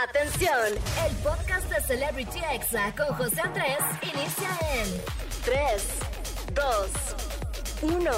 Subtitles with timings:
[0.00, 0.74] Atención,
[1.08, 5.02] el podcast de Celebrity Exa con José Andrés inicia en
[5.44, 5.98] 3,
[7.82, 8.10] 2, 1.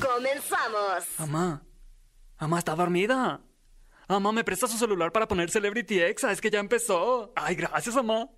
[0.00, 1.04] Comenzamos.
[1.18, 1.62] Mamá,
[2.40, 3.40] mamá está dormida.
[4.08, 6.32] Mamá, ¿me presta su celular para poner Celebrity Exa?
[6.32, 7.32] Es que ya empezó.
[7.36, 8.28] Ay, gracias, mamá.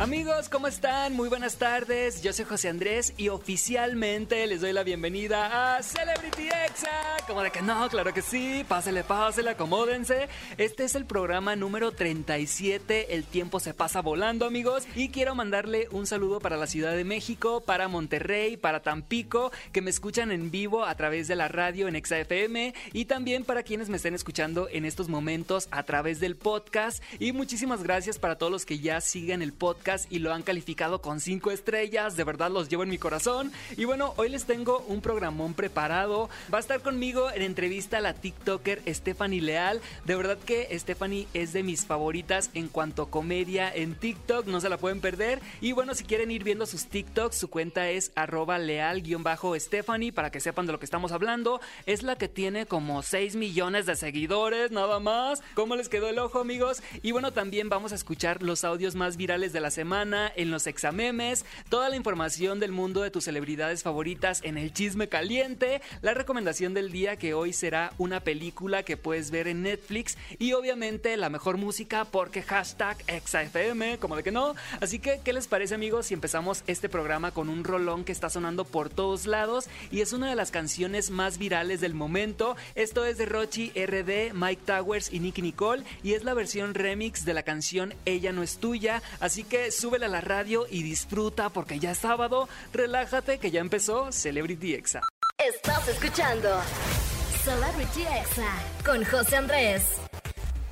[0.00, 1.12] Amigos, ¿cómo están?
[1.12, 2.22] Muy buenas tardes.
[2.22, 7.18] Yo soy José Andrés y oficialmente les doy la bienvenida a Celebrity Exa.
[7.26, 8.64] Como de que no, claro que sí.
[8.66, 10.30] Pásele, pásele, acomódense.
[10.56, 13.14] Este es el programa número 37.
[13.14, 14.88] El tiempo se pasa volando, amigos.
[14.96, 19.82] Y quiero mandarle un saludo para la Ciudad de México, para Monterrey, para Tampico, que
[19.82, 23.64] me escuchan en vivo a través de la radio en Exa FM y también para
[23.64, 27.02] quienes me estén escuchando en estos momentos a través del podcast.
[27.18, 31.00] Y muchísimas gracias para todos los que ya siguen el podcast y lo han calificado
[31.00, 32.16] con 5 estrellas.
[32.16, 33.52] De verdad los llevo en mi corazón.
[33.76, 36.28] Y bueno, hoy les tengo un programón preparado.
[36.52, 39.80] Va a estar conmigo en entrevista la TikToker Stephanie Leal.
[40.04, 44.46] De verdad que Stephanie es de mis favoritas en cuanto a comedia en TikTok.
[44.46, 45.40] No se la pueden perder.
[45.60, 50.40] Y bueno, si quieren ir viendo sus TikToks, su cuenta es arroba leal-stephanie para que
[50.40, 51.60] sepan de lo que estamos hablando.
[51.86, 55.42] Es la que tiene como 6 millones de seguidores, nada más.
[55.54, 56.82] ¿Cómo les quedó el ojo, amigos?
[57.02, 60.66] Y bueno, también vamos a escuchar los audios más virales de la semana, en los
[60.66, 66.12] examemes, toda la información del mundo de tus celebridades favoritas en el chisme caliente, la
[66.12, 71.16] recomendación del día que hoy será una película que puedes ver en Netflix y obviamente
[71.16, 74.54] la mejor música porque hashtag ExaFM, como de que no.
[74.82, 78.28] Así que, ¿qué les parece amigos si empezamos este programa con un rolón que está
[78.28, 82.54] sonando por todos lados y es una de las canciones más virales del momento?
[82.74, 87.24] Esto es de Rochi RD, Mike Towers y Nicky Nicole y es la versión remix
[87.24, 91.48] de la canción Ella no es tuya, así que súbele a la radio y disfruta
[91.50, 92.48] porque ya es sábado.
[92.72, 95.00] Relájate que ya empezó Celebrity Exa.
[95.38, 96.60] Estás escuchando
[97.44, 98.52] Celebrity Exa
[98.84, 99.82] con José Andrés.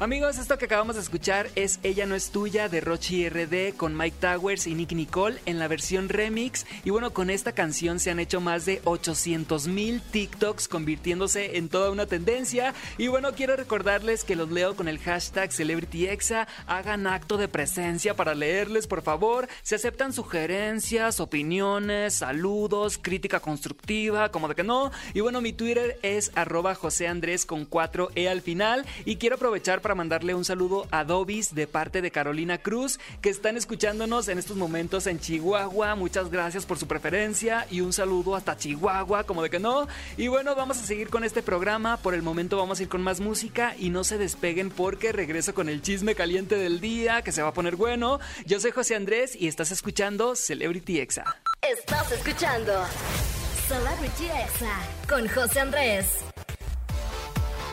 [0.00, 3.96] Amigos, esto que acabamos de escuchar es Ella no es tuya de Rochi RD con
[3.96, 6.66] Mike Towers y Nick Nicole en la versión remix.
[6.84, 11.68] Y bueno, con esta canción se han hecho más de 800 mil TikToks convirtiéndose en
[11.68, 12.74] toda una tendencia.
[12.96, 16.46] Y bueno, quiero recordarles que los leo con el hashtag CelebrityExa.
[16.68, 19.48] Hagan acto de presencia para leerles, por favor.
[19.64, 24.92] Se aceptan sugerencias, opiniones, saludos, crítica constructiva, como de que no.
[25.12, 28.86] Y bueno, mi Twitter es arroba José Andrés con 4E al final.
[29.04, 33.00] Y quiero aprovechar para para mandarle un saludo a Dobis de parte de Carolina Cruz,
[33.22, 35.94] que están escuchándonos en estos momentos en Chihuahua.
[35.94, 39.88] Muchas gracias por su preferencia y un saludo hasta Chihuahua, como de que no.
[40.18, 41.96] Y bueno, vamos a seguir con este programa.
[41.96, 45.54] Por el momento vamos a ir con más música y no se despeguen porque regreso
[45.54, 48.20] con el chisme caliente del día, que se va a poner bueno.
[48.44, 51.24] Yo soy José Andrés y estás escuchando Celebrity Exa.
[51.62, 52.74] Estás escuchando
[53.66, 56.27] Celebrity Exa con José Andrés.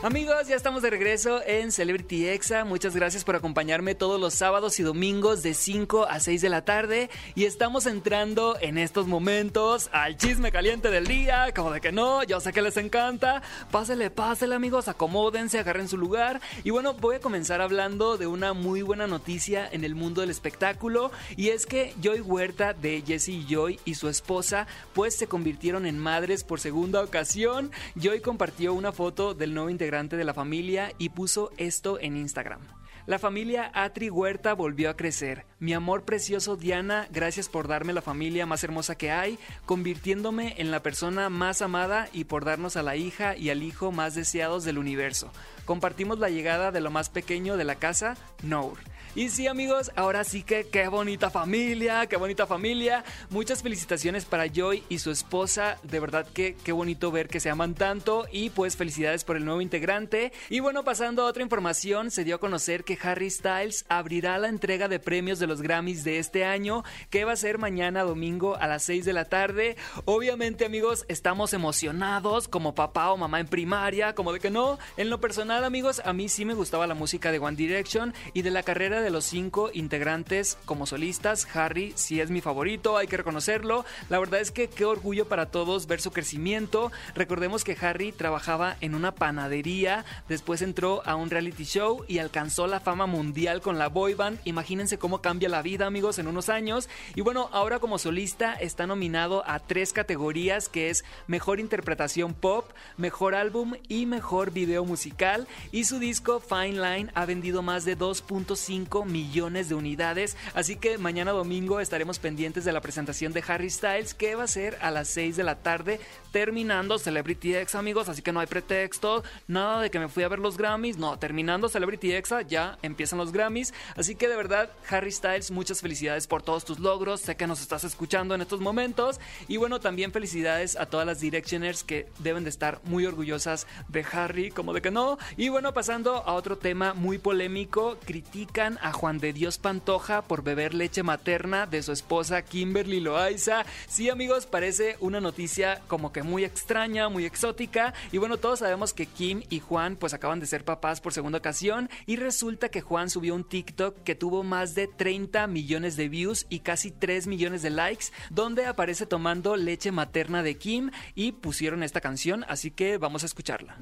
[0.02, 2.66] Amigos, ya estamos de regreso en Celebrity Exa.
[2.66, 6.66] Muchas gracias por acompañarme todos los sábados y domingos de 5 a 6 de la
[6.66, 7.08] tarde.
[7.34, 11.50] Y estamos entrando en estos momentos al chisme caliente del día.
[11.56, 13.42] Como de que no, yo sé que les encanta.
[13.70, 14.86] Pásele, pásele, amigos.
[14.86, 16.42] Acomódense, agarren su lugar.
[16.62, 20.30] Y bueno, voy a comenzar hablando de una muy buena noticia en el mundo del
[20.30, 21.10] espectáculo.
[21.36, 25.98] Y es que Joy Huerta de Jessie Joy y su esposa, pues se convirtieron en
[25.98, 27.72] madres por segunda ocasión.
[27.96, 29.85] Joy compartió una foto del nuevo integrante
[30.16, 32.60] de la familia y puso esto en Instagram.
[33.06, 35.46] La familia Atri Huerta volvió a crecer.
[35.60, 40.72] Mi amor precioso Diana, gracias por darme la familia más hermosa que hay, convirtiéndome en
[40.72, 44.64] la persona más amada y por darnos a la hija y al hijo más deseados
[44.64, 45.30] del universo.
[45.64, 48.78] Compartimos la llegada de lo más pequeño de la casa, Nour.
[49.16, 53.02] Y sí amigos, ahora sí que qué bonita familia, qué bonita familia.
[53.30, 55.78] Muchas felicitaciones para Joy y su esposa.
[55.84, 59.46] De verdad que qué bonito ver que se aman tanto y pues felicidades por el
[59.46, 60.34] nuevo integrante.
[60.50, 64.48] Y bueno, pasando a otra información, se dio a conocer que Harry Styles abrirá la
[64.48, 68.56] entrega de premios de los Grammys de este año, que va a ser mañana domingo
[68.56, 69.78] a las 6 de la tarde.
[70.04, 74.78] Obviamente amigos, estamos emocionados como papá o mamá en primaria, como de que no.
[74.98, 78.42] En lo personal amigos, a mí sí me gustaba la música de One Direction y
[78.42, 82.96] de la carrera de de los cinco integrantes como solistas, Harry sí es mi favorito,
[82.96, 83.84] hay que reconocerlo.
[84.08, 86.90] La verdad es que qué orgullo para todos ver su crecimiento.
[87.14, 92.66] Recordemos que Harry trabajaba en una panadería, después entró a un reality show y alcanzó
[92.66, 94.40] la fama mundial con la boy band.
[94.42, 96.88] Imagínense cómo cambia la vida, amigos, en unos años.
[97.14, 102.72] Y bueno, ahora como solista está nominado a tres categorías que es Mejor Interpretación Pop,
[102.96, 105.46] Mejor Álbum y Mejor Video Musical.
[105.70, 110.36] Y su disco Fine Line ha vendido más de 2.5 5 millones de unidades.
[110.54, 114.48] Así que mañana domingo estaremos pendientes de la presentación de Harry Styles que va a
[114.48, 116.00] ser a las 6 de la tarde
[116.36, 118.10] terminando Celebrity X amigos.
[118.10, 120.98] Así que no hay pretexto, nada de que me fui a ver los Grammys.
[120.98, 123.72] No, terminando Celebrity X ya empiezan los Grammys.
[123.96, 127.22] Así que de verdad Harry Styles muchas felicidades por todos tus logros.
[127.22, 129.18] Sé que nos estás escuchando en estos momentos.
[129.48, 134.04] Y bueno, también felicidades a todas las Directioners que deben de estar muy orgullosas de
[134.12, 135.16] Harry, como de que no.
[135.38, 140.42] Y bueno, pasando a otro tema muy polémico, critican a Juan de Dios Pantoja por
[140.42, 143.64] beber leche materna de su esposa Kimberly Loaiza.
[143.88, 147.94] Sí, amigos, parece una noticia como que muy extraña, muy exótica.
[148.12, 151.38] Y bueno, todos sabemos que Kim y Juan pues acaban de ser papás por segunda
[151.38, 151.88] ocasión.
[152.04, 156.46] Y resulta que Juan subió un TikTok que tuvo más de 30 millones de views
[156.50, 161.82] y casi 3 millones de likes, donde aparece tomando leche materna de Kim y pusieron
[161.82, 163.78] esta canción, así que vamos a escucharla.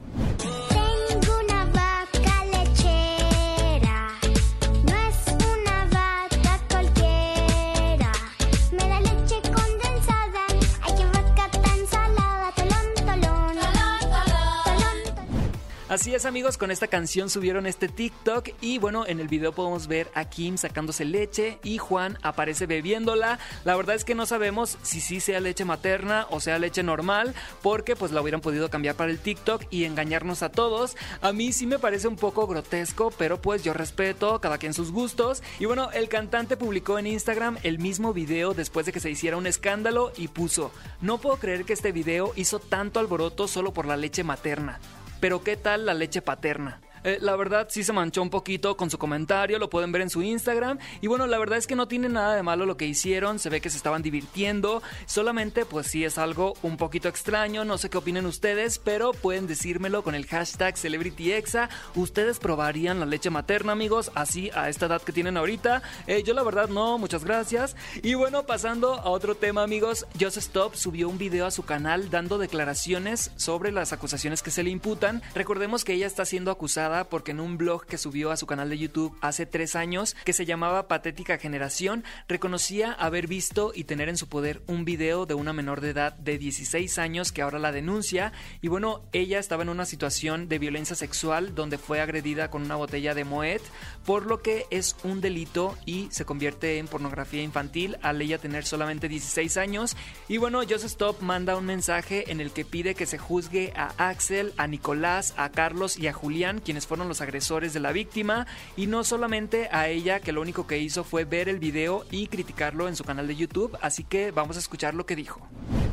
[15.95, 19.87] Así es amigos, con esta canción subieron este TikTok y bueno, en el video podemos
[19.87, 23.39] ver a Kim sacándose leche y Juan aparece bebiéndola.
[23.65, 27.33] La verdad es que no sabemos si sí sea leche materna o sea leche normal,
[27.63, 30.97] porque pues la hubieran podido cambiar para el TikTok y engañarnos a todos.
[31.21, 34.91] A mí sí me parece un poco grotesco, pero pues yo respeto cada quien sus
[34.91, 35.45] gustos.
[35.61, 39.37] Y bueno, el cantante publicó en Instagram el mismo video después de que se hiciera
[39.37, 43.87] un escándalo y puso, no puedo creer que este video hizo tanto alboroto solo por
[43.87, 44.81] la leche materna.
[45.25, 46.83] Pero ¿qué tal la leche paterna?
[47.05, 50.11] Eh, la verdad sí se manchó un poquito con su comentario, lo pueden ver en
[50.11, 50.79] su Instagram.
[51.01, 53.51] Y bueno, la verdad es que no tiene nada de malo lo que hicieron, se
[53.51, 54.83] ve que se estaban divirtiendo.
[55.07, 59.47] Solamente pues sí es algo un poquito extraño, no sé qué opinen ustedes, pero pueden
[59.47, 61.69] decírmelo con el hashtag CelebrityExa.
[61.95, 64.11] ¿Ustedes probarían la leche materna, amigos?
[64.15, 65.83] Así a esta edad que tienen ahorita.
[66.07, 67.77] Eh, yo la verdad no, muchas gracias.
[68.03, 72.09] Y bueno, pasando a otro tema, amigos, Just Stop subió un video a su canal
[72.09, 75.23] dando declaraciones sobre las acusaciones que se le imputan.
[75.35, 78.71] Recordemos que ella está siendo acusada porque en un blog que subió a su canal
[78.71, 84.09] de YouTube hace tres años, que se llamaba Patética Generación, reconocía haber visto y tener
[84.09, 87.59] en su poder un video de una menor de edad de 16 años que ahora
[87.59, 88.33] la denuncia.
[88.63, 92.77] Y bueno, ella estaba en una situación de violencia sexual donde fue agredida con una
[92.77, 93.63] botella de Moet,
[94.05, 98.65] por lo que es un delito y se convierte en pornografía infantil al ella tener
[98.65, 99.97] solamente 16 años.
[100.29, 103.95] Y bueno, Joseph Stop manda un mensaje en el que pide que se juzgue a
[104.09, 108.47] Axel, a Nicolás, a Carlos y a Julián, quienes fueron los agresores de la víctima
[108.77, 112.27] y no solamente a ella que lo único que hizo fue ver el video y
[112.29, 115.41] criticarlo en su canal de YouTube, así que vamos a escuchar lo que dijo.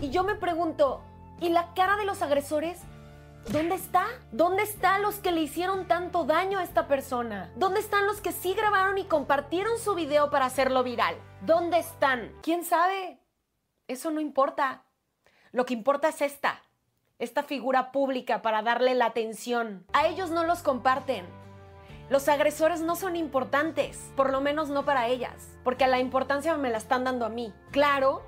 [0.01, 1.03] Y yo me pregunto,
[1.39, 2.79] ¿y la cara de los agresores?
[3.49, 4.05] ¿Dónde está?
[4.31, 7.51] ¿Dónde están los que le hicieron tanto daño a esta persona?
[7.55, 11.15] ¿Dónde están los que sí grabaron y compartieron su video para hacerlo viral?
[11.41, 12.31] ¿Dónde están?
[12.43, 13.19] ¿Quién sabe?
[13.87, 14.85] Eso no importa.
[15.51, 16.61] Lo que importa es esta,
[17.21, 19.85] esta figura pública para darle la atención.
[19.93, 21.23] A ellos no los comparten.
[22.09, 26.71] Los agresores no son importantes, por lo menos no para ellas, porque la importancia me
[26.71, 27.53] la están dando a mí.
[27.69, 28.23] Claro,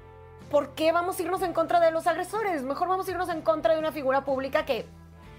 [0.52, 2.62] ¿por qué vamos a irnos en contra de los agresores?
[2.62, 4.86] Mejor vamos a irnos en contra de una figura pública que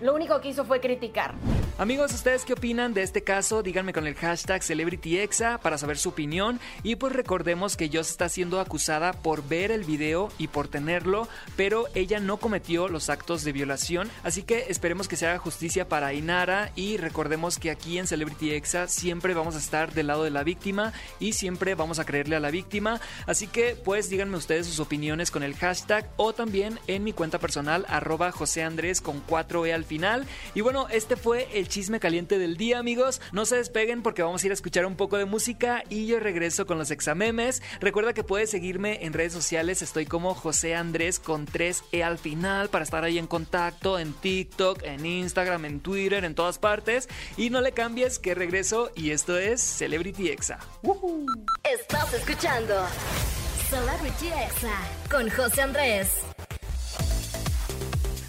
[0.00, 1.34] lo único que hizo fue criticar.
[1.76, 3.65] Amigos, ¿ustedes qué opinan de este caso?
[3.65, 6.61] Díganme con el hashtag CelebrityExa para saber su opinión.
[6.85, 11.26] Y pues recordemos que Joss está siendo acusada por ver el video y por tenerlo,
[11.56, 14.09] pero ella no cometió los actos de violación.
[14.23, 16.71] Así que esperemos que se haga justicia para Inara.
[16.76, 20.93] Y recordemos que aquí en CelebrityExa siempre vamos a estar del lado de la víctima
[21.19, 23.00] y siempre vamos a creerle a la víctima.
[23.26, 27.40] Así que pues díganme ustedes sus opiniones con el hashtag o también en mi cuenta
[27.40, 30.25] personal arroba José Andrés con 4E al final.
[30.54, 33.21] Y bueno, este fue el chisme caliente del día, amigos.
[33.33, 36.21] No se despeguen porque vamos a ir a escuchar un poco de música y yo
[36.21, 37.62] regreso con los examemes.
[37.80, 39.83] Recuerda que puedes seguirme en redes sociales.
[39.83, 44.83] Estoy como José Andrés con 3E al final para estar ahí en contacto en TikTok,
[44.83, 47.09] en Instagram, en Twitter, en todas partes.
[47.37, 50.59] Y no le cambies que regreso y esto es Celebrity Exa.
[51.64, 52.75] Estás escuchando
[53.68, 54.78] Celebrity Exa
[55.11, 56.34] con José Andrés.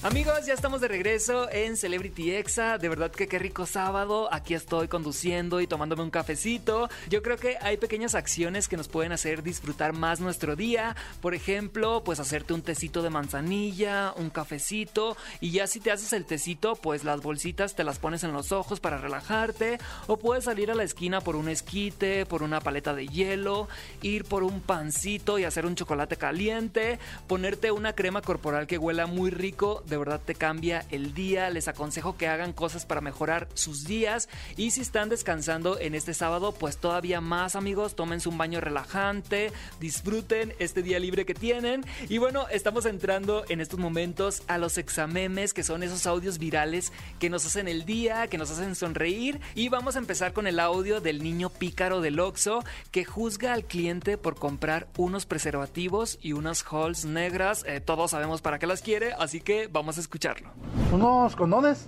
[0.06, 2.78] Amigos, ya estamos de regreso en Celebrity Exa.
[2.78, 4.32] De verdad que qué rico sábado.
[4.32, 6.90] Aquí estoy conduciendo y tomándome un cafecito.
[7.10, 10.96] Yo creo que hay pequeñas acciones que nos pueden hacer disfrutar más nuestro día.
[11.22, 15.18] Por ejemplo, pues hacerte un tecito de manzanilla, un cafecito.
[15.42, 18.52] Y ya si te haces el tecito, pues las bolsitas te las pones en los
[18.52, 19.80] ojos para relajarte.
[20.06, 23.68] O puedes salir a la esquina por un esquite, por una paleta de hielo,
[24.04, 29.08] ir por un pancito y hacer un chocolate caliente, ponerte una crema corporal que huela
[29.08, 29.82] muy rico.
[29.96, 31.50] De verdad te cambia el día.
[31.50, 34.28] Les aconsejo que hagan cosas para mejorar sus días.
[34.58, 39.54] Y si están descansando en este sábado, pues todavía más amigos, tómense un baño relajante,
[39.80, 41.86] disfruten este día libre que tienen.
[42.10, 46.92] Y bueno, estamos entrando en estos momentos a los examemes, que son esos audios virales
[47.18, 49.40] que nos hacen el día, que nos hacen sonreír.
[49.56, 53.64] Y vamos a empezar con el audio del niño pícaro del Oxxo que juzga al
[53.64, 57.64] cliente por comprar unos preservativos y unas halls negras.
[57.66, 60.50] Eh, todos sabemos para qué las quiere, así que vamos a escucharlo.
[60.92, 61.88] ¿Unos condones?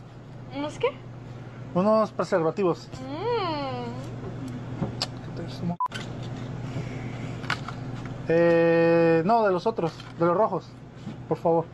[0.56, 0.88] ¿Unos qué?
[1.74, 2.90] Unos preservativos.
[3.02, 3.28] Mm.
[8.30, 10.68] Eh, no, de los otros, de los rojos,
[11.30, 11.66] por favor.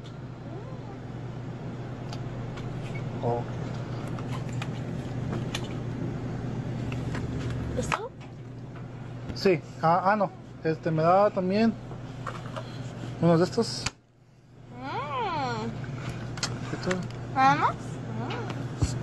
[3.24, 3.42] Oh.
[7.77, 8.12] ¿Esto?
[9.34, 10.30] Sí, ah, ah, no.
[10.63, 11.74] Este me da también
[13.22, 13.86] unos de estos.
[14.80, 16.75] Mm.
[16.75, 16.92] Esto.
[17.44, 17.76] ¿Nada más?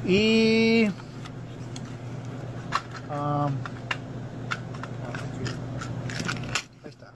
[0.06, 0.86] Y.
[6.82, 7.12] ahí está.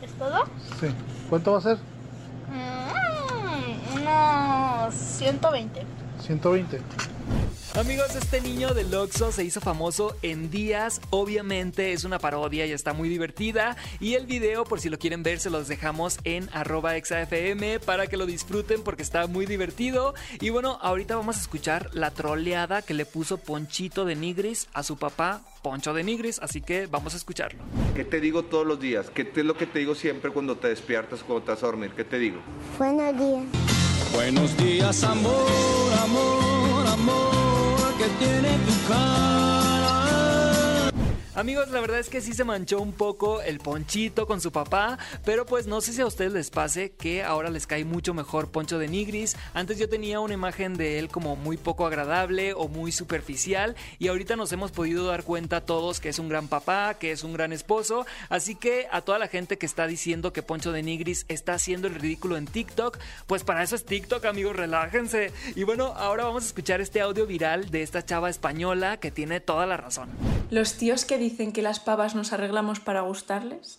[0.00, 0.44] ¿Es todo?
[0.78, 0.94] Sí.
[1.28, 1.78] ¿Cuánto va a ser?
[2.52, 5.82] Mm, unos 120.
[6.20, 6.99] 120.
[7.76, 11.00] Amigos, este niño del Oxxo se hizo famoso en días.
[11.10, 13.76] Obviamente es una parodia y está muy divertida.
[14.00, 18.08] Y el video, por si lo quieren ver, se los dejamos en arroba exafm para
[18.08, 20.14] que lo disfruten porque está muy divertido.
[20.40, 24.82] Y bueno, ahorita vamos a escuchar la troleada que le puso Ponchito de Nigris a
[24.82, 26.40] su papá, Poncho de Nigris.
[26.40, 27.62] Así que vamos a escucharlo.
[27.94, 29.10] ¿Qué te digo todos los días?
[29.14, 31.92] ¿Qué es lo que te digo siempre cuando te despiertas, cuando te vas a dormir?
[31.96, 32.40] ¿Qué te digo?
[32.78, 33.70] Buenos días.
[34.12, 37.39] Buenos días, amor, amor, amor,
[38.18, 39.39] que tiene tu cara.
[41.40, 44.98] Amigos, la verdad es que sí se manchó un poco el Ponchito con su papá,
[45.24, 48.50] pero pues no sé si a ustedes les pase que ahora les cae mucho mejor
[48.50, 49.38] Poncho de Nigris.
[49.54, 54.08] Antes yo tenía una imagen de él como muy poco agradable o muy superficial y
[54.08, 57.32] ahorita nos hemos podido dar cuenta todos que es un gran papá, que es un
[57.32, 61.24] gran esposo, así que a toda la gente que está diciendo que Poncho de Nigris
[61.28, 65.32] está haciendo el ridículo en TikTok, pues para eso es TikTok, amigos, relájense.
[65.56, 69.40] Y bueno, ahora vamos a escuchar este audio viral de esta chava española que tiene
[69.40, 70.10] toda la razón.
[70.50, 73.78] Los tíos que dicen que las pavas nos arreglamos para gustarles.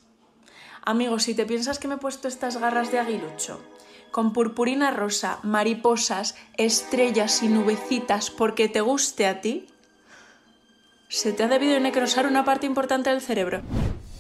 [0.84, 3.62] Amigos, si te piensas que me he puesto estas garras de aguilucho,
[4.10, 9.68] con purpurina rosa, mariposas, estrellas y nubecitas porque te guste a ti,
[11.10, 13.62] se te ha debido necrosar una parte importante del cerebro.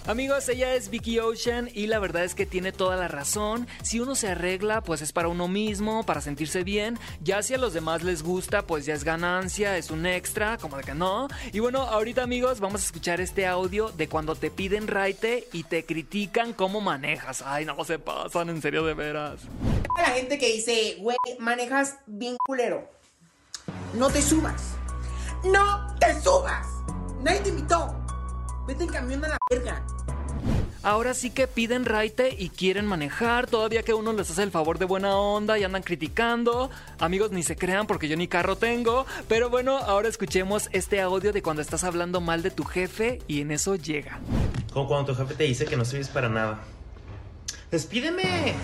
[0.08, 3.67] Amigos, ella es Vicky Ocean y la verdad es que tiene toda la razón.
[3.84, 6.98] Si uno se arregla, pues es para uno mismo, para sentirse bien.
[7.22, 10.77] Ya si a los demás les gusta, pues ya es ganancia, es un extra, como
[10.77, 11.27] de que no.
[11.53, 15.63] Y bueno, ahorita amigos, vamos a escuchar este audio de cuando te piden raite y
[15.63, 17.43] te critican cómo manejas.
[17.46, 19.41] Ay, no se pasan, en serio de veras.
[19.98, 22.89] La gente que dice, güey, manejas bien culero.
[23.93, 24.74] No te subas.
[25.43, 26.65] No te subas.
[27.22, 28.00] Nadie te invitó.
[28.68, 29.84] Vete en camión a la verga.
[30.84, 34.80] Ahora sí que piden raite y quieren manejar, todavía que uno les hace el favor
[34.80, 36.72] de buena onda y andan criticando.
[37.00, 39.06] Amigos, ni se crean porque yo ni carro tengo.
[39.27, 43.41] Pero bueno, ahora escuchemos este audio de cuando estás hablando mal de tu jefe y
[43.41, 44.20] en eso llega.
[44.74, 46.62] Como cuando tu jefe te dice que no sirves para nada.
[47.70, 48.56] ¡Despídeme!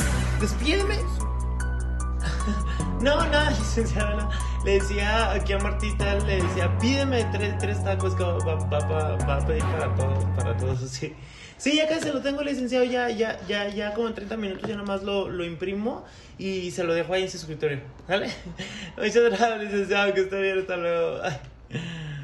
[0.42, 0.98] ¡Despídeme!
[3.00, 4.30] No, no, licenciada, no.
[4.67, 9.47] Le decía aquí a Martita, le decía, pídeme tres, tres tacos que va, va, a
[9.47, 11.13] pedir para todos, para todos así.
[11.55, 14.75] Sí, ya casi lo tengo, licenciado, ya, ya, ya, ya como en 30 minutos ya
[14.75, 16.03] nomás lo, lo imprimo
[16.38, 17.79] y se lo dejo ahí en su escritorio.
[18.09, 18.27] ¿Vale?
[18.97, 21.21] Muchas gracias, licenciado, que esté bien, hasta luego.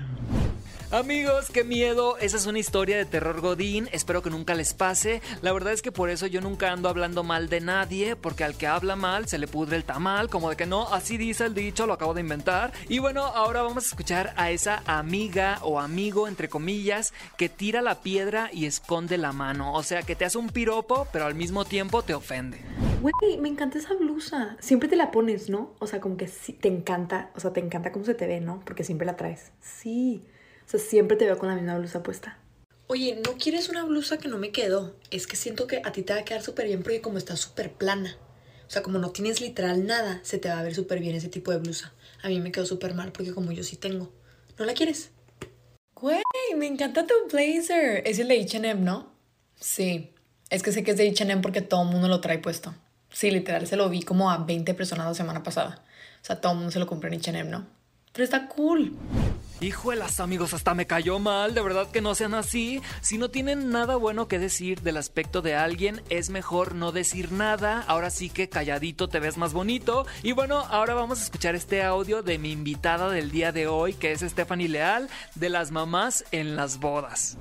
[0.93, 2.19] Amigos, qué miedo.
[2.19, 3.89] Esa es una historia de terror godín.
[3.91, 5.23] Espero que nunca les pase.
[5.41, 8.55] La verdad es que por eso yo nunca ando hablando mal de nadie, porque al
[8.55, 11.55] que habla mal se le pudre el tamal, como de que no, así dice el
[11.55, 12.73] dicho, lo acabo de inventar.
[12.89, 17.81] Y bueno, ahora vamos a escuchar a esa amiga o amigo, entre comillas, que tira
[17.81, 19.73] la piedra y esconde la mano.
[19.73, 22.59] O sea, que te hace un piropo, pero al mismo tiempo te ofende.
[23.01, 24.57] Güey, me encanta esa blusa.
[24.59, 25.73] Siempre te la pones, ¿no?
[25.79, 28.41] O sea, como que sí, te encanta, o sea, te encanta cómo se te ve,
[28.41, 28.61] ¿no?
[28.63, 29.51] Porque siempre la traes.
[29.59, 30.27] Sí.
[30.65, 32.37] O sea, siempre te veo con la misma blusa puesta.
[32.87, 34.95] Oye, ¿no quieres una blusa que no me quedó?
[35.09, 37.35] Es que siento que a ti te va a quedar súper bien porque como está
[37.35, 38.17] súper plana.
[38.67, 41.29] O sea, como no tienes literal nada, se te va a ver súper bien ese
[41.29, 41.93] tipo de blusa.
[42.21, 44.11] A mí me quedó súper mal porque como yo sí tengo.
[44.57, 45.11] ¿No la quieres?
[45.95, 46.21] Güey,
[46.57, 48.03] me encanta tu blazer.
[48.05, 49.13] Es el de H&M, ¿no?
[49.55, 50.11] Sí.
[50.49, 52.75] Es que sé que es de H&M porque todo el mundo lo trae puesto.
[53.11, 55.83] Sí, literal, se lo vi como a 20 personas la semana pasada.
[56.21, 57.65] O sea, todo el mundo se lo compró en H&M, ¿no?
[58.11, 58.95] Pero está cool.
[59.63, 62.81] Hijuelas, amigos, hasta me cayó mal, de verdad que no sean así.
[62.99, 67.31] Si no tienen nada bueno que decir del aspecto de alguien, es mejor no decir
[67.31, 67.81] nada.
[67.87, 70.05] Ahora sí que calladito te ves más bonito.
[70.21, 73.93] Y bueno, ahora vamos a escuchar este audio de mi invitada del día de hoy,
[73.93, 77.37] que es Stephanie Leal, de las mamás en las bodas.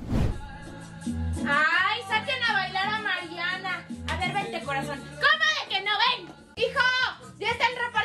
[1.04, 3.86] ¡Ay, saquen a bailar a Mariana!
[4.06, 5.00] A ver, vente, corazón.
[5.00, 6.32] ¿Cómo de que no ven?
[6.54, 6.80] ¡Hijo!
[7.40, 8.01] ¡Ya repartiendo los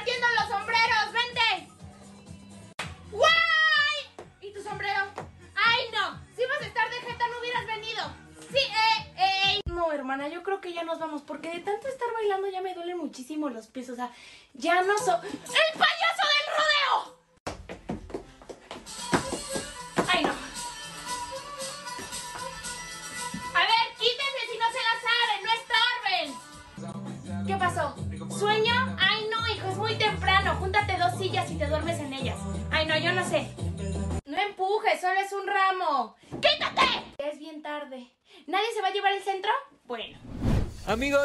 [10.48, 13.68] creo que ya nos vamos, porque de tanto estar bailando ya me duelen muchísimo los
[13.68, 14.10] pies, o sea,
[14.54, 15.13] ya no so...
[15.22, 15.97] ¡El payaso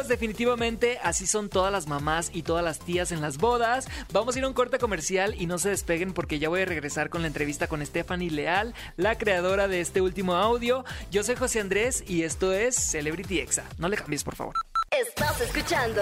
[0.07, 3.87] Definitivamente así son todas las mamás y todas las tías en las bodas.
[4.11, 6.65] Vamos a ir a un corte comercial y no se despeguen porque ya voy a
[6.65, 10.85] regresar con la entrevista con Stephanie Leal, la creadora de este último audio.
[11.11, 13.63] Yo soy José Andrés y esto es Celebrity Exa.
[13.77, 14.55] No le cambies, por favor.
[14.91, 16.01] Estás escuchando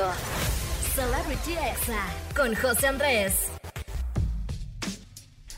[0.96, 2.04] Celebrity Exa
[2.36, 3.61] con José Andrés.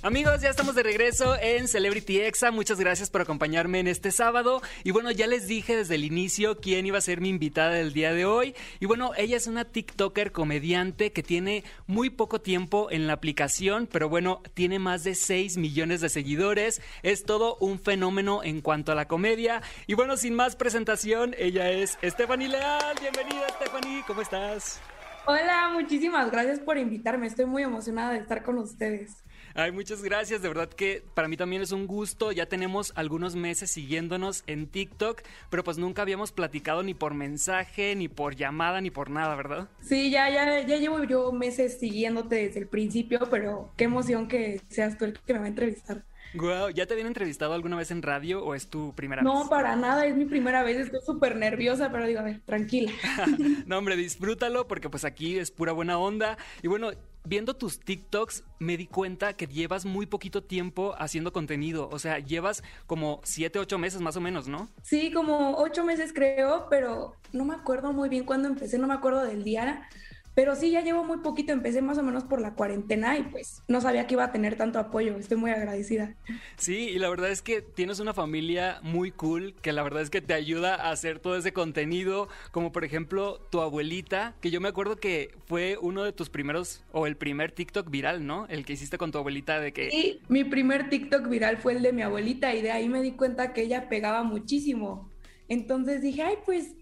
[0.05, 2.51] Amigos, ya estamos de regreso en Celebrity Exa.
[2.51, 4.62] Muchas gracias por acompañarme en este sábado.
[4.83, 7.93] Y bueno, ya les dije desde el inicio quién iba a ser mi invitada del
[7.93, 8.53] día de hoy.
[8.81, 13.88] Y bueno, ella es una TikToker comediante que tiene muy poco tiempo en la aplicación,
[13.89, 16.81] pero bueno, tiene más de 6 millones de seguidores.
[17.01, 19.62] Es todo un fenómeno en cuanto a la comedia.
[19.88, 22.98] Y bueno, sin más presentación, ella es Stephanie Leal.
[23.00, 24.03] Bienvenida, Stephanie.
[24.05, 24.81] ¿Cómo estás?
[25.25, 27.27] Hola, muchísimas gracias por invitarme.
[27.27, 29.23] Estoy muy emocionada de estar con ustedes.
[29.55, 30.41] Ay, muchas gracias.
[30.41, 32.31] De verdad que para mí también es un gusto.
[32.31, 37.95] Ya tenemos algunos meses siguiéndonos en TikTok, pero pues nunca habíamos platicado ni por mensaje,
[37.95, 39.69] ni por llamada, ni por nada, ¿verdad?
[39.81, 44.62] Sí, ya, ya, ya llevo yo meses siguiéndote desde el principio, pero qué emoción que
[44.69, 46.03] seas tú el que me va a entrevistar.
[46.36, 49.43] Wow, ¿ya te habían entrevistado alguna vez en radio o es tu primera no, vez?
[49.43, 52.91] No, para nada, es mi primera vez, estoy súper nerviosa, pero digo, a ver, tranquila.
[53.67, 56.39] no, hombre, disfrútalo porque pues aquí es pura buena onda.
[56.63, 56.89] Y bueno,
[57.25, 61.90] viendo tus TikToks me di cuenta que llevas muy poquito tiempo haciendo contenido.
[61.92, 64.70] O sea, llevas como 7, 8 meses más o menos, ¿no?
[64.81, 68.94] Sí, como 8 meses creo, pero no me acuerdo muy bien cuándo empecé, no me
[68.94, 69.88] acuerdo del día.
[70.35, 73.61] Pero sí, ya llevo muy poquito, empecé más o menos por la cuarentena y pues
[73.67, 76.15] no sabía que iba a tener tanto apoyo, estoy muy agradecida.
[76.57, 80.09] Sí, y la verdad es que tienes una familia muy cool, que la verdad es
[80.09, 84.59] que te ayuda a hacer todo ese contenido, como por ejemplo tu abuelita, que yo
[84.59, 88.48] me acuerdo que fue uno de tus primeros, o el primer TikTok viral, ¿no?
[88.48, 89.91] El que hiciste con tu abuelita de que...
[89.91, 93.11] Sí, mi primer TikTok viral fue el de mi abuelita y de ahí me di
[93.11, 95.11] cuenta que ella pegaba muchísimo.
[95.48, 96.74] Entonces dije, ay, pues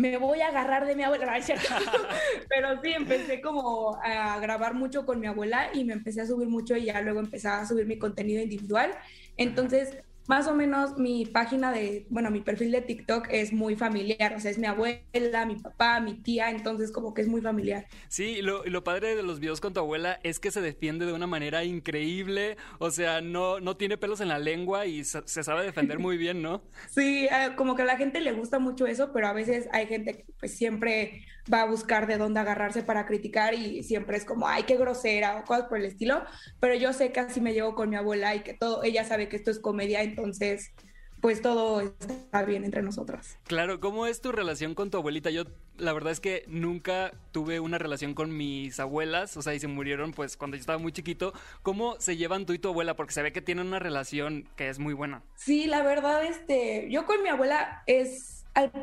[0.00, 1.38] me voy a agarrar de mi abuela.
[2.48, 6.48] Pero sí, empecé como a grabar mucho con mi abuela y me empecé a subir
[6.48, 8.92] mucho y ya luego empecé a subir mi contenido individual.
[9.36, 9.98] Entonces,
[10.30, 14.38] más o menos mi página de, bueno, mi perfil de TikTok es muy familiar, o
[14.38, 17.88] sea, es mi abuela, mi papá, mi tía, entonces como que es muy familiar.
[18.06, 21.04] Sí, y lo, lo padre de los videos con tu abuela es que se defiende
[21.04, 25.20] de una manera increíble, o sea, no, no tiene pelos en la lengua y se,
[25.26, 26.62] se sabe defender muy bien, ¿no?
[26.90, 29.88] Sí, eh, como que a la gente le gusta mucho eso, pero a veces hay
[29.88, 34.24] gente que pues siempre va a buscar de dónde agarrarse para criticar y siempre es
[34.24, 36.22] como, ay, qué grosera o cosas por el estilo,
[36.60, 39.28] pero yo sé que así me llevo con mi abuela y que todo, ella sabe
[39.28, 40.72] que esto es comedia, entonces
[41.20, 43.38] pues todo está bien entre nosotras.
[43.44, 45.30] Claro, ¿cómo es tu relación con tu abuelita?
[45.30, 45.44] Yo
[45.76, 49.68] la verdad es que nunca tuve una relación con mis abuelas, o sea, y se
[49.68, 51.32] murieron pues cuando yo estaba muy chiquito.
[51.62, 52.96] ¿Cómo se llevan tú y tu abuela?
[52.96, 55.22] Porque se ve que tienen una relación que es muy buena.
[55.36, 58.39] Sí, la verdad, este, yo con mi abuela es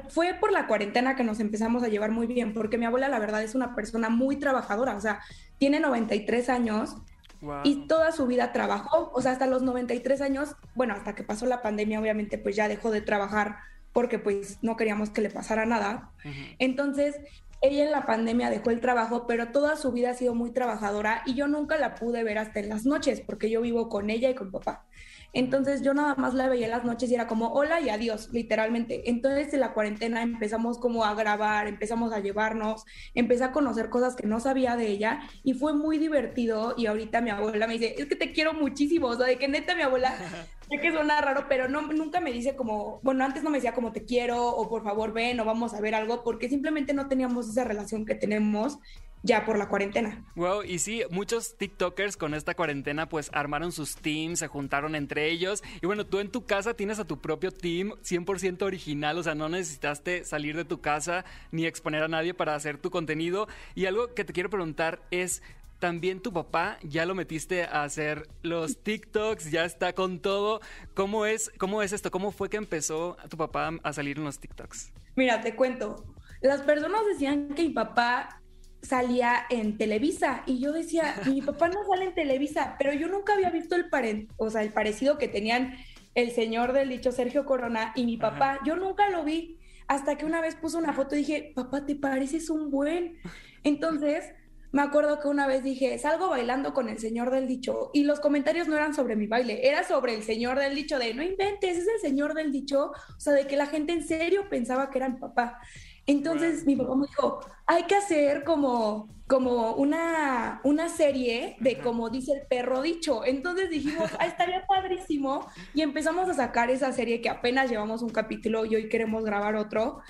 [0.09, 3.19] fue por la cuarentena que nos empezamos a llevar muy bien, porque mi abuela la
[3.19, 5.19] verdad es una persona muy trabajadora, o sea,
[5.57, 6.95] tiene 93 años
[7.41, 7.61] wow.
[7.63, 11.45] y toda su vida trabajó, o sea, hasta los 93 años, bueno, hasta que pasó
[11.45, 13.57] la pandemia, obviamente, pues ya dejó de trabajar
[13.93, 16.11] porque pues no queríamos que le pasara nada.
[16.23, 16.55] Uh -huh.
[16.59, 17.15] Entonces,
[17.61, 21.23] ella en la pandemia dejó el trabajo, pero toda su vida ha sido muy trabajadora
[21.25, 24.29] y yo nunca la pude ver hasta en las noches, porque yo vivo con ella
[24.29, 24.85] y con papá.
[25.33, 28.29] Entonces yo nada más la veía en las noches y era como hola y adiós,
[28.31, 29.09] literalmente.
[29.09, 34.15] Entonces en la cuarentena empezamos como a grabar, empezamos a llevarnos, empecé a conocer cosas
[34.15, 37.95] que no sabía de ella y fue muy divertido y ahorita mi abuela me dice,
[37.97, 40.15] es que te quiero muchísimo, o sea, de que neta mi abuela,
[40.69, 43.73] sé que suena raro, pero no, nunca me dice como, bueno, antes no me decía
[43.73, 47.07] como te quiero o por favor ven o vamos a ver algo, porque simplemente no
[47.07, 48.79] teníamos esa relación que tenemos
[49.23, 50.23] ya por la cuarentena.
[50.35, 55.29] Wow, y sí, muchos TikTokers con esta cuarentena pues armaron sus teams, se juntaron entre
[55.29, 55.63] ellos.
[55.81, 59.35] Y bueno, tú en tu casa tienes a tu propio team 100% original, o sea,
[59.35, 63.47] no necesitaste salir de tu casa ni exponer a nadie para hacer tu contenido.
[63.75, 65.41] Y algo que te quiero preguntar es,
[65.79, 70.59] también tu papá ya lo metiste a hacer los TikToks, ya está con todo.
[70.93, 72.11] ¿Cómo es, cómo es esto?
[72.11, 74.91] ¿Cómo fue que empezó tu papá a salir en los TikToks?
[75.15, 76.03] Mira, te cuento.
[76.41, 78.41] Las personas decían que mi papá
[78.81, 83.33] salía en Televisa y yo decía, mi papá no sale en Televisa, pero yo nunca
[83.33, 85.75] había visto el paren o sea, el parecido que tenían
[86.15, 88.59] el señor del dicho Sergio Corona y mi papá.
[88.65, 91.95] Yo nunca lo vi hasta que una vez puso una foto y dije, papá, te
[91.95, 93.17] pareces un buen.
[93.63, 94.33] Entonces,
[94.77, 98.19] me acuerdo que una vez dije, salgo bailando con el señor del dicho y los
[98.19, 101.79] comentarios no eran sobre mi baile, era sobre el señor del dicho de, no inventes,
[101.79, 104.99] es el señor del dicho, o sea, de que la gente en serio pensaba que
[104.99, 105.59] era mi papá.
[106.05, 112.11] Entonces mi papá me dijo, hay que hacer como, como una, una serie de como
[112.11, 113.25] dice el perro dicho.
[113.25, 115.47] Entonces dijimos, ah, estaría padrísimo.
[115.73, 119.55] Y empezamos a sacar esa serie que apenas llevamos un capítulo y hoy queremos grabar
[119.55, 120.01] otro.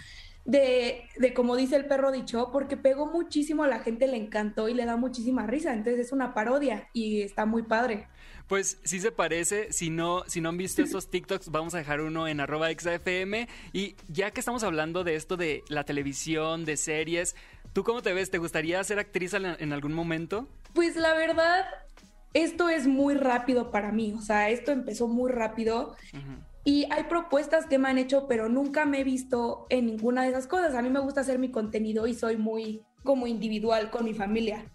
[0.47, 4.69] De, de como dice el perro dicho, porque pegó muchísimo, a la gente le encantó
[4.69, 5.73] y le da muchísima risa.
[5.73, 8.07] Entonces es una parodia y está muy padre.
[8.47, 9.71] Pues sí se parece.
[9.73, 13.47] Si no, si no han visto estos TikToks, vamos a dejar uno en arroba XFM.
[13.73, 17.35] Y ya que estamos hablando de esto de la televisión, de series,
[17.73, 18.31] ¿tú cómo te ves?
[18.31, 20.47] ¿Te gustaría ser actriz en algún momento?
[20.73, 21.65] Pues la verdad,
[22.33, 24.13] esto es muy rápido para mí.
[24.17, 25.95] O sea, esto empezó muy rápido.
[26.67, 30.31] Y hay propuestas que me han hecho, pero nunca me he visto en ninguna de
[30.31, 30.75] esas cosas.
[30.75, 34.65] A mí me gusta hacer mi contenido y soy muy como individual con mi familia.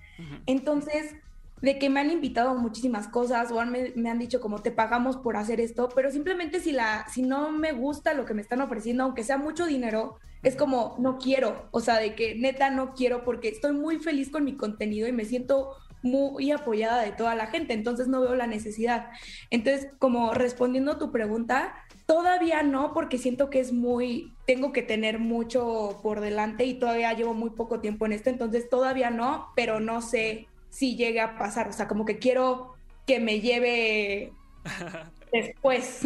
[0.47, 1.15] Entonces,
[1.61, 5.19] de que me han invitado a muchísimas cosas o me, han dicho como te pagamos
[5.19, 8.63] por hacer esto, pero simplemente si, la, si no me gusta lo que me están
[8.63, 12.95] ofreciendo, aunque sea mucho dinero, es como no quiero, o sea, de que neta no
[12.95, 17.35] quiero porque estoy muy feliz con mi contenido y me siento muy apoyada de toda
[17.35, 19.11] la gente, entonces no veo la necesidad.
[19.51, 21.75] Entonces, como respondiendo a tu pregunta,
[22.13, 27.11] todavía no, porque siento que es muy, tengo que tener mucho por delante y todavía
[27.15, 31.39] llevo muy poco tiempo en esto, entonces todavía no, pero no sé si llega a
[31.39, 31.69] pasar.
[31.69, 32.75] O sea, como que quiero
[33.07, 34.31] que me lleve
[35.33, 36.01] después.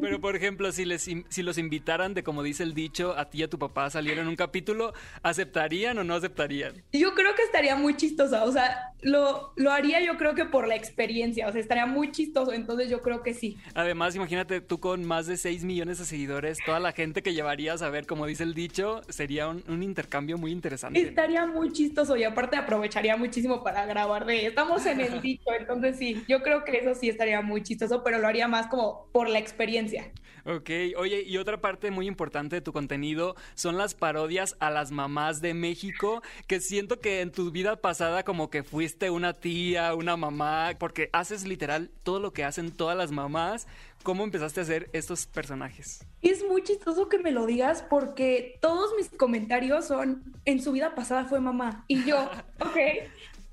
[0.00, 3.38] Pero por ejemplo, si les si los invitaran de como dice el dicho, a ti
[3.38, 4.92] y a tu papá en un capítulo,
[5.24, 6.84] ¿aceptarían o no aceptarían?
[6.92, 10.66] Yo creo que estaría muy chistosa, o sea, lo, lo haría yo creo que por
[10.66, 13.56] la experiencia, o sea, estaría muy chistoso, entonces yo creo que sí.
[13.74, 17.82] Además, imagínate tú con más de 6 millones de seguidores, toda la gente que llevarías
[17.82, 21.00] a ver, como dice el dicho, sería un, un intercambio muy interesante.
[21.00, 25.96] Estaría muy chistoso y aparte aprovecharía muchísimo para grabar de, estamos en el dicho, entonces
[25.96, 29.28] sí, yo creo que eso sí estaría muy chistoso, pero lo haría más como por
[29.28, 30.10] la experiencia.
[30.44, 34.90] Ok, oye, y otra parte muy importante de tu contenido son las parodias a las
[34.90, 39.94] mamás de México, que siento que en tu vida pasada como que fuiste una tía,
[39.94, 43.66] una mamá, porque haces literal todo lo que hacen todas las mamás.
[44.02, 46.06] ¿Cómo empezaste a hacer estos personajes?
[46.22, 50.94] Es muy chistoso que me lo digas porque todos mis comentarios son, en su vida
[50.94, 51.84] pasada fue mamá.
[51.88, 52.76] Y yo, ok,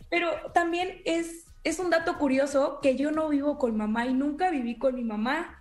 [0.09, 4.51] pero también es es un dato curioso que yo no vivo con mamá y nunca
[4.51, 5.59] viví con mi mamá.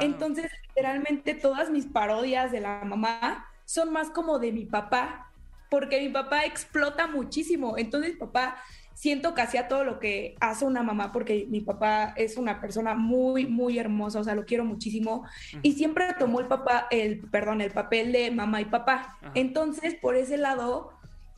[0.00, 5.30] Entonces, literalmente todas mis parodias de la mamá son más como de mi papá,
[5.70, 7.78] porque mi papá explota muchísimo.
[7.78, 8.56] Entonces, papá
[8.94, 12.94] siento que hacía todo lo que hace una mamá, porque mi papá es una persona
[12.94, 15.24] muy, muy hermosa, o sea, lo quiero muchísimo.
[15.62, 19.18] Y siempre tomó el papá, el, perdón, el papel de mamá y papá.
[19.34, 20.92] Entonces, por ese lado,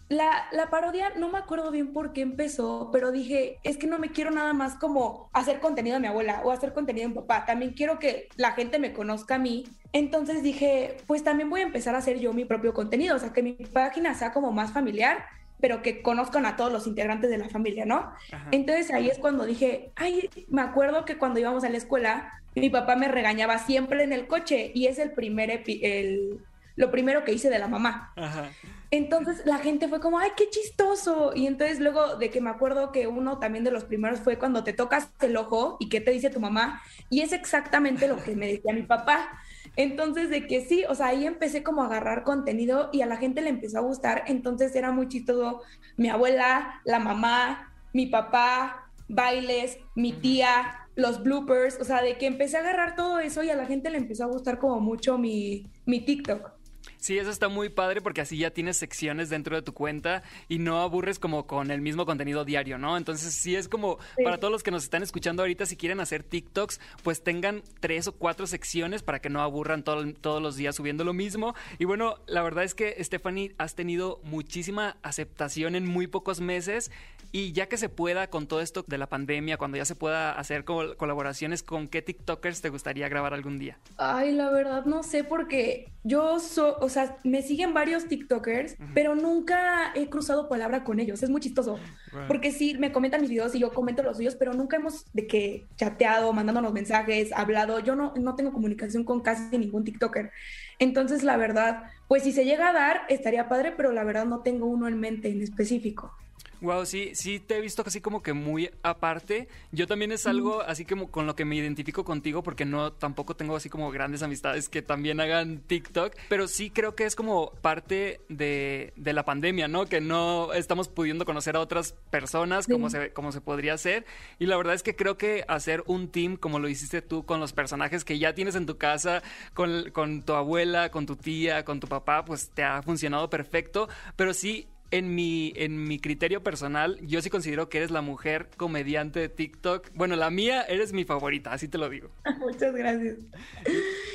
[0.08, 3.98] la, la, parodia no me acuerdo bien por qué empezó, pero dije, es que no
[3.98, 7.20] me quiero nada más como hacer contenido de mi abuela o hacer contenido de mi
[7.20, 9.64] papá, también quiero que la gente me conozca a mí.
[9.92, 13.32] Entonces dije, pues también voy a empezar a hacer yo mi propio contenido, o sea,
[13.32, 15.24] que mi página sea como más familiar,
[15.60, 18.12] pero que conozcan a todos los integrantes de la familia, ¿no?
[18.50, 22.70] Entonces ahí es cuando dije, ay, me acuerdo que cuando íbamos a la escuela, mi
[22.70, 26.40] papá me regañaba siempre en el coche y es el primer, el,
[26.76, 28.12] lo primero que hice de la mamá.
[28.16, 28.50] Ajá.
[28.90, 31.32] Entonces la gente fue como, ay, qué chistoso.
[31.34, 34.62] Y entonces luego de que me acuerdo que uno también de los primeros fue cuando
[34.62, 36.82] te tocas el ojo y qué te dice tu mamá.
[37.10, 39.40] Y es exactamente lo que me decía mi papá.
[39.76, 43.18] Entonces de que sí, o sea, ahí empecé como a agarrar contenido y a la
[43.18, 44.24] gente le empezó a gustar.
[44.26, 45.62] Entonces era muy chistoso
[45.96, 52.26] mi abuela, la mamá, mi papá, bailes, mi tía, los bloopers, o sea, de que
[52.26, 55.18] empecé a agarrar todo eso y a la gente le empezó a gustar como mucho
[55.18, 56.52] mi, mi TikTok.
[56.98, 60.58] Sí, eso está muy padre porque así ya tienes secciones dentro de tu cuenta y
[60.58, 62.96] no aburres como con el mismo contenido diario, ¿no?
[62.96, 64.24] Entonces sí es como Sí.
[64.24, 68.08] para todos los que nos están escuchando ahorita, si quieren hacer TikToks, pues tengan tres
[68.08, 71.54] o cuatro secciones para que no aburran todo- todos los días subiendo lo mismo.
[71.78, 76.90] Y bueno, la verdad es que Stephanie has tenido muchísima aceptación en muy pocos meses
[77.36, 80.32] y ya que se pueda con todo esto de la pandemia, cuando ya se pueda
[80.32, 83.76] hacer col- colaboraciones, ¿con qué TikTokers te gustaría grabar algún día?
[83.98, 89.14] Ay, la verdad no sé porque yo soy, o sea, me siguen varios TikTokers, pero
[89.14, 91.22] nunca he cruzado palabra con ellos.
[91.22, 91.78] Es muy chistoso.
[92.26, 95.26] Porque sí, me comentan mis videos y yo comento los suyos, pero nunca hemos de
[95.26, 97.80] que chateado, mandándonos mensajes, hablado.
[97.80, 100.30] Yo no, no tengo comunicación con casi ningún TikToker.
[100.78, 104.40] Entonces, la verdad, pues si se llega a dar, estaría padre, pero la verdad no
[104.40, 106.14] tengo uno en mente en específico.
[106.60, 109.48] Wow, sí, sí te he visto así como que muy aparte.
[109.72, 113.36] Yo también es algo así como con lo que me identifico contigo porque no tampoco
[113.36, 117.52] tengo así como grandes amistades que también hagan TikTok, pero sí creo que es como
[117.60, 119.86] parte de, de la pandemia, ¿no?
[119.86, 124.06] Que no estamos pudiendo conocer a otras personas como se como se podría hacer
[124.38, 127.40] y la verdad es que creo que hacer un team como lo hiciste tú con
[127.40, 129.22] los personajes que ya tienes en tu casa,
[129.54, 133.88] con, con tu abuela, con tu tía, con tu papá, pues te ha funcionado perfecto,
[134.16, 138.48] pero sí en mi, en mi criterio personal, yo sí considero que eres la mujer
[138.56, 139.90] comediante de TikTok.
[139.94, 142.10] Bueno, la mía eres mi favorita, así te lo digo.
[142.38, 143.16] Muchas gracias.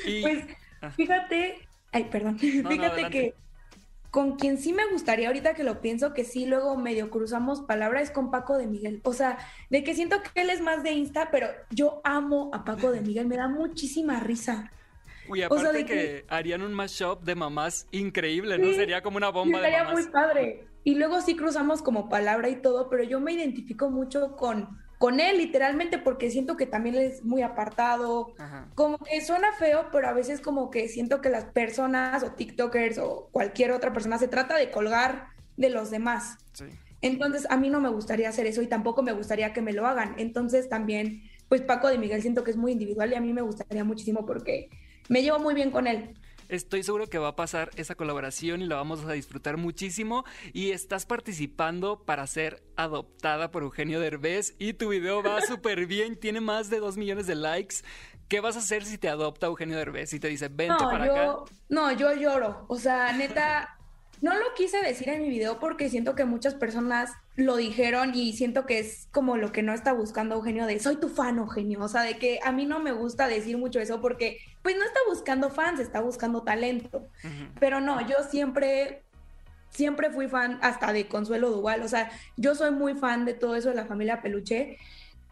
[0.06, 0.44] Y- Pues
[0.96, 1.58] fíjate,
[1.92, 3.34] ay, perdón, no, fíjate que
[4.10, 8.02] con quien sí me gustaría ahorita que lo pienso, que sí luego medio cruzamos palabras,
[8.04, 9.00] es con Paco de Miguel.
[9.04, 9.38] O sea,
[9.70, 13.00] de que siento que él es más de Insta, pero yo amo a Paco de
[13.00, 14.70] Miguel, me da muchísima risa.
[15.28, 18.72] Uy, O aparte sea, de que, que- harían un mashup de mamás increíble, ¿no?
[18.72, 20.04] Sería como una bomba de estaría mamás.
[20.04, 20.64] muy padre.
[20.84, 25.20] Y luego sí cruzamos como palabra y todo, pero yo me identifico mucho con, con
[25.20, 28.68] él, literalmente, porque siento que también es muy apartado, Ajá.
[28.74, 32.98] como que suena feo, pero a veces como que siento que las personas o TikTokers
[32.98, 36.36] o cualquier otra persona se trata de colgar de los demás.
[36.52, 36.64] Sí.
[37.00, 39.86] Entonces a mí no me gustaría hacer eso y tampoco me gustaría que me lo
[39.86, 40.14] hagan.
[40.18, 43.42] Entonces también, pues Paco de Miguel siento que es muy individual y a mí me
[43.42, 44.68] gustaría muchísimo porque
[45.08, 46.14] me llevo muy bien con él.
[46.48, 50.24] Estoy seguro que va a pasar esa colaboración y la vamos a disfrutar muchísimo.
[50.52, 56.14] Y estás participando para ser adoptada por Eugenio Derbez y tu video va súper bien,
[56.14, 57.76] tiene más de 2 millones de likes.
[58.28, 61.06] ¿Qué vas a hacer si te adopta Eugenio Derbez y te dice, vente no, para
[61.06, 61.52] yo, acá?
[61.70, 62.66] No, yo lloro.
[62.68, 63.78] O sea, neta,
[64.22, 68.32] no lo quise decir en mi video porque siento que muchas personas lo dijeron y
[68.34, 71.80] siento que es como lo que no está buscando Eugenio de soy tu fan, Eugenio.
[71.80, 74.84] O sea, de que a mí no me gusta decir mucho eso porque pues no
[74.84, 77.08] está buscando fans, está buscando talento.
[77.58, 79.02] Pero no, yo siempre,
[79.70, 81.82] siempre fui fan hasta de Consuelo Duval.
[81.82, 84.78] O sea, yo soy muy fan de todo eso de la familia Peluche.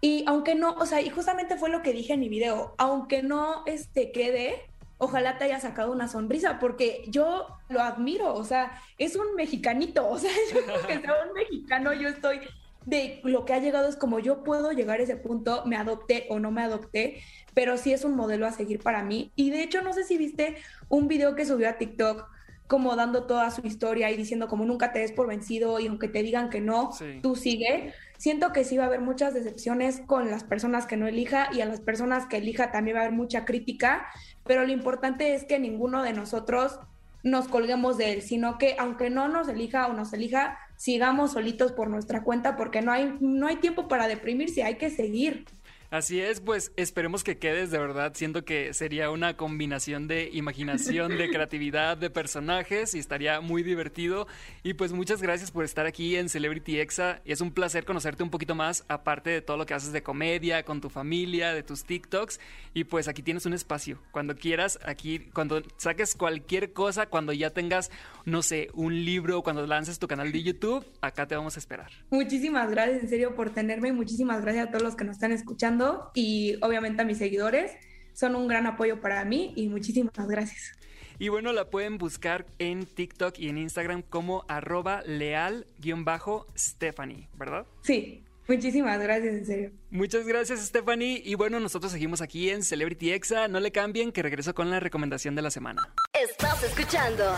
[0.01, 3.23] Y aunque no, o sea, y justamente fue lo que dije en mi video, aunque
[3.23, 4.65] no este, quede,
[5.01, 10.09] ojalá te haya sacado una sonrisa, porque yo lo admiro, o sea, es un mexicanito,
[10.09, 12.41] o sea, yo creo que sea un mexicano, yo estoy
[12.87, 16.27] de lo que ha llegado es como yo puedo llegar a ese punto, me adopté
[16.31, 19.33] o no me adopté, pero sí es un modelo a seguir para mí.
[19.37, 20.57] Y de hecho, no sé si viste
[20.89, 22.27] un video que subió a TikTok
[22.67, 26.07] como dando toda su historia y diciendo como nunca te des por vencido y aunque
[26.07, 27.19] te digan que no, Sí.
[27.21, 27.93] tú sigue.
[28.17, 31.63] Siento que sí va a haber muchas decepciones con las personas que no elija y
[31.63, 34.07] a las personas que elija también va a haber mucha crítica,
[34.51, 36.81] pero lo importante es que ninguno de nosotros
[37.23, 41.71] nos colguemos de él, sino que aunque no nos elija o nos elija, sigamos solitos
[41.71, 45.45] por nuestra cuenta porque no hay, no hay tiempo para deprimirse, hay que seguir.
[45.91, 48.13] Así es, pues esperemos que quedes de verdad.
[48.15, 54.29] Siento que sería una combinación de imaginación, de creatividad, de personajes y estaría muy divertido.
[54.63, 57.23] Y pues muchas gracias por estar aquí en Celebrity Exa.
[57.25, 60.05] Y es un placer conocerte un poquito más, aparte de todo lo que haces de
[60.05, 62.39] comedia, con tu familia, de tus TikToks.
[62.73, 63.99] Y pues aquí tienes un espacio.
[64.13, 67.91] Cuando quieras, aquí, cuando saques cualquier cosa, cuando ya tengas,
[68.25, 71.91] no sé, un libro, cuando lances tu canal de YouTube, acá te vamos a esperar.
[72.11, 75.33] Muchísimas gracias en serio por tenerme y muchísimas gracias a todos los que nos están
[75.33, 75.80] escuchando
[76.15, 77.73] y obviamente a mis seguidores.
[78.13, 80.73] Son un gran apoyo para mí y muchísimas gracias.
[81.19, 87.67] Y bueno, la pueden buscar en TikTok y en Instagram como arroba leal-stephanie, ¿verdad?
[87.83, 89.71] Sí, muchísimas gracias en serio.
[89.91, 94.23] Muchas gracias Stephanie y bueno, nosotros seguimos aquí en Celebrity Exa, no le cambien que
[94.23, 95.93] regreso con la recomendación de la semana.
[96.15, 97.37] Estás escuchando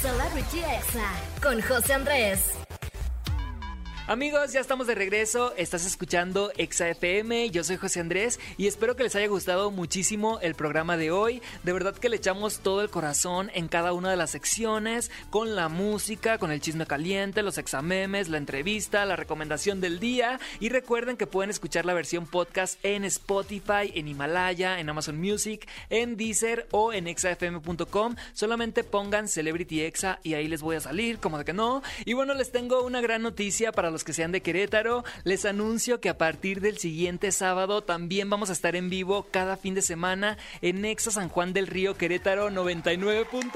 [0.00, 1.10] Celebrity Exa
[1.42, 2.52] con José Andrés.
[4.08, 5.54] Amigos, ya estamos de regreso.
[5.56, 7.50] Estás escuchando Exa FM.
[7.50, 11.40] Yo soy José Andrés y espero que les haya gustado muchísimo el programa de hoy.
[11.62, 15.54] De verdad que le echamos todo el corazón en cada una de las secciones, con
[15.54, 20.40] la música, con el chisme caliente, los examemes, la entrevista, la recomendación del día.
[20.58, 25.68] Y recuerden que pueden escuchar la versión podcast en Spotify, en Himalaya, en Amazon Music,
[25.90, 28.16] en Deezer o en exafm.com.
[28.32, 31.84] Solamente pongan Celebrity Exa y ahí les voy a salir, como de que no.
[32.04, 36.00] Y bueno, les tengo una gran noticia para los que sean de Querétaro, les anuncio
[36.00, 39.82] que a partir del siguiente sábado también vamos a estar en vivo cada fin de
[39.82, 43.52] semana en Exa San Juan del Río Querétaro 99.1.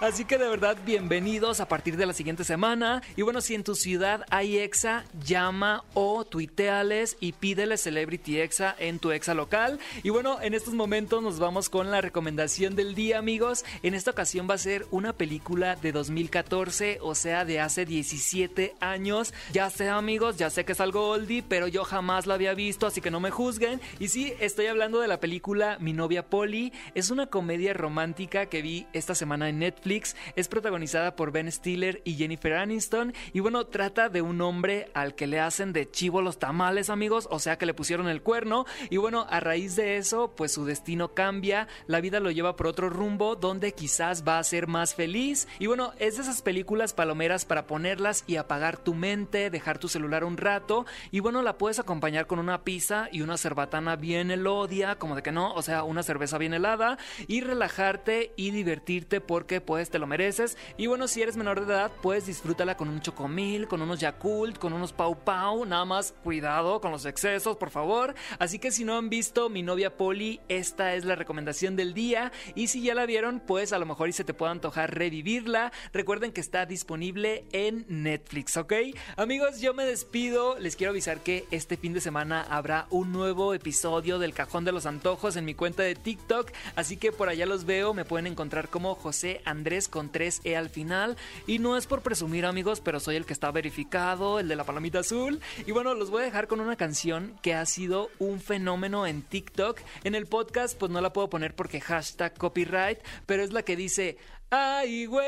[0.00, 3.02] Así que de verdad, bienvenidos a partir de la siguiente semana.
[3.16, 8.76] Y bueno, si en tu ciudad hay Exa, llama o tuiteales y pídele Celebrity Exa
[8.78, 9.78] en tu Exa local.
[10.02, 13.64] Y bueno, en estos momentos nos vamos con la recomendación del día, amigos.
[13.82, 18.74] En esta ocasión va a ser una película de 2014, o sea, de hace 17
[18.80, 19.32] años.
[19.52, 22.86] Ya sé amigos, ya sé que es algo oldie, pero yo jamás la había visto,
[22.86, 23.80] así que no me juzguen.
[23.98, 26.72] Y sí, estoy hablando de la película Mi novia Polly.
[26.94, 30.16] Es una comedia romántica que vi esta semana en Netflix.
[30.34, 33.14] Es protagonizada por Ben Stiller y Jennifer Aniston.
[33.32, 37.28] Y bueno, trata de un hombre al que le hacen de chivo los tamales, amigos.
[37.30, 38.66] O sea que le pusieron el cuerno.
[38.90, 41.68] Y bueno, a raíz de eso, pues su destino cambia.
[41.86, 45.48] La vida lo lleva por otro rumbo donde quizás va a ser más feliz.
[45.58, 49.88] Y bueno, es de esas películas palomeras para ponerlas y apagar tu mente dejar tu
[49.88, 54.30] celular un rato y bueno, la puedes acompañar con una pizza y una cerbatana bien
[54.30, 59.20] elodia, como de que no, o sea, una cerveza bien helada y relajarte y divertirte
[59.20, 60.56] porque pues te lo mereces.
[60.76, 64.58] Y bueno, si eres menor de edad, pues disfrútala con un chocomil, con unos Yakult,
[64.58, 68.14] con unos Pau Pau, nada más cuidado con los excesos, por favor.
[68.38, 72.32] Así que si no han visto Mi novia Polly, esta es la recomendación del día
[72.54, 75.72] y si ya la vieron, pues a lo mejor y se te puede antojar revivirla.
[75.92, 78.72] Recuerden que está disponible en Netflix, ¿ok?
[79.18, 80.58] Amigos, yo me despido.
[80.58, 84.72] Les quiero avisar que este fin de semana habrá un nuevo episodio del Cajón de
[84.72, 86.52] los Antojos en mi cuenta de TikTok.
[86.74, 87.94] Así que por allá los veo.
[87.94, 91.16] Me pueden encontrar como José Andrés con 3E al final.
[91.46, 94.64] Y no es por presumir, amigos, pero soy el que está verificado, el de la
[94.64, 95.40] palomita azul.
[95.66, 99.22] Y bueno, los voy a dejar con una canción que ha sido un fenómeno en
[99.22, 99.80] TikTok.
[100.04, 103.76] En el podcast, pues no la puedo poner porque hashtag copyright, pero es la que
[103.76, 104.18] dice.
[104.50, 105.26] Ay, güey,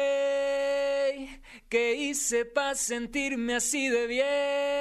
[1.68, 4.77] ¿qué hice para sentirme así de bien?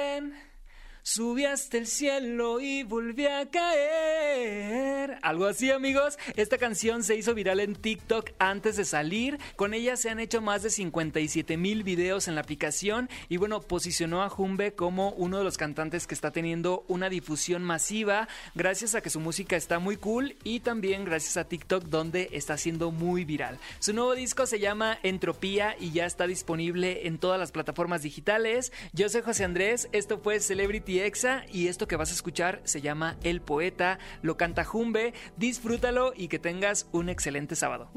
[1.10, 5.16] Subí hasta el cielo y volví a caer.
[5.22, 6.18] Algo así, amigos.
[6.36, 9.38] Esta canción se hizo viral en TikTok antes de salir.
[9.56, 13.08] Con ella se han hecho más de 57 mil videos en la aplicación.
[13.30, 17.64] Y bueno, posicionó a Jumbe como uno de los cantantes que está teniendo una difusión
[17.64, 18.28] masiva.
[18.54, 20.36] Gracias a que su música está muy cool.
[20.44, 23.58] Y también gracias a TikTok, donde está siendo muy viral.
[23.78, 28.74] Su nuevo disco se llama Entropía y ya está disponible en todas las plataformas digitales.
[28.92, 29.88] Yo soy José Andrés.
[29.92, 34.36] Esto fue Celebrity Exa y esto que vas a escuchar se llama El Poeta, lo
[34.36, 37.90] canta Jumbe, disfrútalo y que tengas un excelente sábado.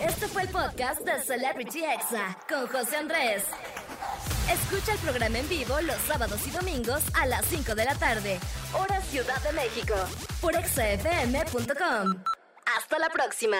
[0.00, 3.44] Este fue el podcast de Celebrity Exa con José Andrés.
[4.50, 8.38] Escucha el programa en vivo los sábados y domingos a las 5 de la tarde,
[8.72, 9.94] hora Ciudad de México,
[10.40, 12.22] por exafm.com.
[12.76, 13.58] Hasta la próxima.